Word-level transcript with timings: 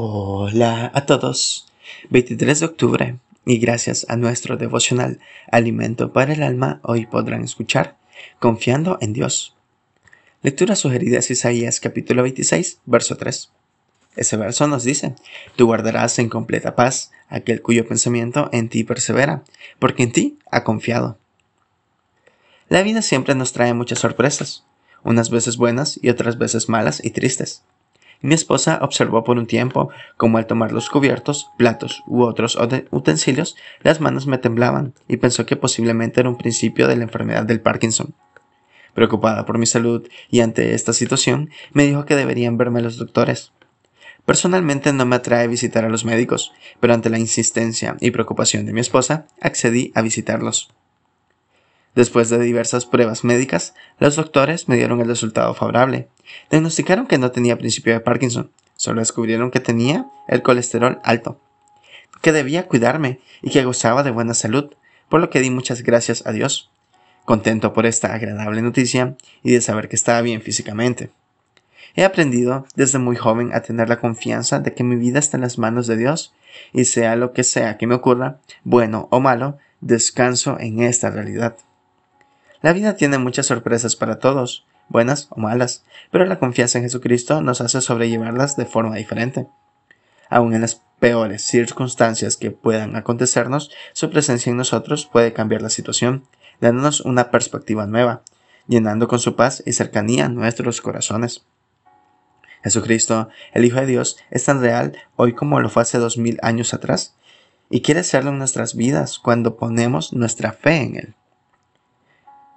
Hola 0.00 0.92
a 0.94 1.06
todos. 1.06 1.66
23 2.10 2.60
de 2.60 2.66
octubre 2.66 3.16
y 3.44 3.58
gracias 3.58 4.06
a 4.08 4.14
nuestro 4.14 4.56
devocional 4.56 5.18
Alimento 5.50 6.12
para 6.12 6.34
el 6.34 6.44
Alma 6.44 6.78
hoy 6.84 7.06
podrán 7.06 7.42
escuchar 7.42 7.96
Confiando 8.38 8.98
en 9.00 9.12
Dios. 9.12 9.56
Lectura 10.40 10.76
sugerida 10.76 11.18
es 11.18 11.32
Isaías 11.32 11.80
capítulo 11.80 12.22
26, 12.22 12.78
verso 12.86 13.16
3. 13.16 13.50
Ese 14.14 14.36
verso 14.36 14.68
nos 14.68 14.84
dice, 14.84 15.16
Tú 15.56 15.66
guardarás 15.66 16.20
en 16.20 16.28
completa 16.28 16.76
paz 16.76 17.10
aquel 17.28 17.60
cuyo 17.60 17.84
pensamiento 17.84 18.50
en 18.52 18.68
ti 18.68 18.84
persevera, 18.84 19.42
porque 19.80 20.04
en 20.04 20.12
ti 20.12 20.38
ha 20.52 20.62
confiado. 20.62 21.18
La 22.68 22.84
vida 22.84 23.02
siempre 23.02 23.34
nos 23.34 23.52
trae 23.52 23.74
muchas 23.74 23.98
sorpresas, 23.98 24.64
unas 25.02 25.28
veces 25.28 25.56
buenas 25.56 25.98
y 26.00 26.08
otras 26.08 26.38
veces 26.38 26.68
malas 26.68 27.04
y 27.04 27.10
tristes. 27.10 27.64
Mi 28.20 28.34
esposa 28.34 28.80
observó 28.82 29.22
por 29.22 29.38
un 29.38 29.46
tiempo 29.46 29.90
cómo 30.16 30.38
al 30.38 30.46
tomar 30.46 30.72
los 30.72 30.90
cubiertos, 30.90 31.50
platos 31.56 32.02
u 32.06 32.22
otros 32.22 32.58
utensilios, 32.90 33.56
las 33.82 34.00
manos 34.00 34.26
me 34.26 34.38
temblaban 34.38 34.94
y 35.06 35.18
pensó 35.18 35.46
que 35.46 35.56
posiblemente 35.56 36.20
era 36.20 36.28
un 36.28 36.36
principio 36.36 36.88
de 36.88 36.96
la 36.96 37.04
enfermedad 37.04 37.44
del 37.44 37.60
Parkinson. 37.60 38.14
Preocupada 38.94 39.46
por 39.46 39.58
mi 39.58 39.66
salud 39.66 40.08
y 40.28 40.40
ante 40.40 40.74
esta 40.74 40.92
situación, 40.92 41.50
me 41.72 41.86
dijo 41.86 42.04
que 42.04 42.16
deberían 42.16 42.58
verme 42.58 42.82
los 42.82 42.96
doctores. 42.96 43.52
Personalmente 44.24 44.92
no 44.92 45.06
me 45.06 45.16
atrae 45.16 45.46
visitar 45.46 45.84
a 45.84 45.88
los 45.88 46.04
médicos, 46.04 46.52
pero 46.80 46.94
ante 46.94 47.08
la 47.08 47.20
insistencia 47.20 47.96
y 48.00 48.10
preocupación 48.10 48.66
de 48.66 48.72
mi 48.72 48.80
esposa, 48.80 49.26
accedí 49.40 49.92
a 49.94 50.02
visitarlos. 50.02 50.70
Después 51.94 52.28
de 52.28 52.38
diversas 52.38 52.84
pruebas 52.84 53.24
médicas, 53.24 53.74
los 53.98 54.16
doctores 54.16 54.68
me 54.68 54.76
dieron 54.76 55.00
el 55.00 55.08
resultado 55.08 55.54
favorable. 55.54 56.08
Diagnosticaron 56.50 57.06
que 57.06 57.18
no 57.18 57.30
tenía 57.30 57.58
principio 57.58 57.92
de 57.92 58.00
Parkinson, 58.00 58.50
solo 58.76 59.00
descubrieron 59.00 59.50
que 59.50 59.60
tenía 59.60 60.06
el 60.28 60.42
colesterol 60.42 61.00
alto, 61.04 61.40
que 62.22 62.32
debía 62.32 62.66
cuidarme 62.66 63.20
y 63.42 63.50
que 63.50 63.64
gozaba 63.64 64.02
de 64.02 64.10
buena 64.10 64.34
salud, 64.34 64.74
por 65.08 65.20
lo 65.20 65.30
que 65.30 65.40
di 65.40 65.50
muchas 65.50 65.82
gracias 65.82 66.26
a 66.26 66.32
Dios, 66.32 66.70
contento 67.24 67.72
por 67.72 67.86
esta 67.86 68.14
agradable 68.14 68.62
noticia 68.62 69.16
y 69.42 69.52
de 69.52 69.60
saber 69.60 69.88
que 69.88 69.96
estaba 69.96 70.22
bien 70.22 70.42
físicamente. 70.42 71.10
He 71.94 72.04
aprendido 72.04 72.66
desde 72.74 72.98
muy 72.98 73.16
joven 73.16 73.52
a 73.54 73.62
tener 73.62 73.88
la 73.88 74.00
confianza 74.00 74.60
de 74.60 74.72
que 74.74 74.84
mi 74.84 74.96
vida 74.96 75.18
está 75.18 75.36
en 75.36 75.42
las 75.42 75.58
manos 75.58 75.86
de 75.86 75.96
Dios 75.96 76.34
y 76.72 76.84
sea 76.84 77.16
lo 77.16 77.32
que 77.32 77.44
sea 77.44 77.76
que 77.76 77.86
me 77.86 77.94
ocurra, 77.94 78.38
bueno 78.64 79.08
o 79.10 79.20
malo, 79.20 79.58
descanso 79.80 80.58
en 80.60 80.80
esta 80.80 81.10
realidad. 81.10 81.56
La 82.60 82.72
vida 82.72 82.96
tiene 82.96 83.18
muchas 83.18 83.46
sorpresas 83.46 83.96
para 83.96 84.18
todos, 84.18 84.66
buenas 84.88 85.28
o 85.30 85.40
malas, 85.40 85.84
pero 86.10 86.24
la 86.24 86.38
confianza 86.38 86.78
en 86.78 86.84
Jesucristo 86.84 87.40
nos 87.42 87.60
hace 87.60 87.80
sobrellevarlas 87.80 88.56
de 88.56 88.66
forma 88.66 88.96
diferente. 88.96 89.46
Aun 90.30 90.54
en 90.54 90.60
las 90.60 90.82
peores 90.98 91.42
circunstancias 91.42 92.36
que 92.36 92.50
puedan 92.50 92.96
acontecernos, 92.96 93.70
su 93.92 94.10
presencia 94.10 94.50
en 94.50 94.56
nosotros 94.56 95.06
puede 95.06 95.32
cambiar 95.32 95.62
la 95.62 95.70
situación, 95.70 96.24
dándonos 96.60 97.00
una 97.00 97.30
perspectiva 97.30 97.86
nueva, 97.86 98.22
llenando 98.66 99.08
con 99.08 99.18
su 99.18 99.36
paz 99.36 99.62
y 99.64 99.72
cercanía 99.72 100.28
nuestros 100.28 100.80
corazones. 100.80 101.46
Jesucristo, 102.62 103.28
el 103.52 103.64
Hijo 103.64 103.80
de 103.80 103.86
Dios, 103.86 104.16
es 104.30 104.44
tan 104.44 104.60
real 104.60 104.96
hoy 105.16 105.32
como 105.32 105.60
lo 105.60 105.70
fue 105.70 105.82
hace 105.82 105.98
dos 105.98 106.18
mil 106.18 106.38
años 106.42 106.74
atrás, 106.74 107.14
y 107.70 107.82
quiere 107.82 108.02
serlo 108.02 108.30
en 108.30 108.38
nuestras 108.38 108.74
vidas 108.74 109.18
cuando 109.18 109.56
ponemos 109.56 110.12
nuestra 110.12 110.52
fe 110.52 110.82
en 110.82 110.96
Él 110.96 111.14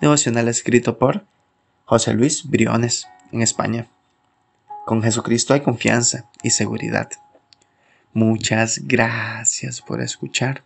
devocional 0.00 0.48
escrito 0.48 0.98
por 0.98 1.24
José 1.88 2.12
Luis 2.12 2.46
Briones 2.46 3.08
en 3.32 3.40
España. 3.40 3.86
Con 4.84 5.02
Jesucristo 5.02 5.54
hay 5.54 5.62
confianza 5.62 6.26
y 6.42 6.50
seguridad. 6.50 7.08
Muchas 8.12 8.80
gracias 8.84 9.80
por 9.80 10.02
escuchar. 10.02 10.62